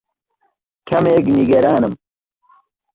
[0.89, 1.93] کەمێک نیگەرانم.